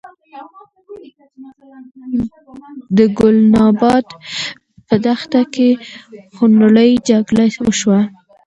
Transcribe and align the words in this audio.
د 2.97 2.99
ګلناباد 3.19 4.05
په 4.87 4.95
دښته 5.05 5.41
کې 5.53 5.69
خونړۍ 6.35 6.91
جګړه 7.09 7.45
وشوه. 7.65 8.01